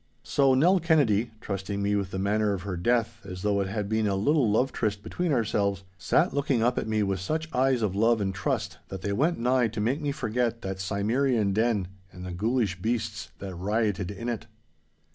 [0.23, 3.87] So Nell Kennedy, trusting me with the manner of her death as though it had
[3.87, 7.83] been a little love tryst between ourselves, sat looking up at me with such eyes
[7.83, 11.87] of love and trust that they went nigh to make me forget that Cimmerian den
[12.11, 14.47] and the ghoulish beasts that rioted in it.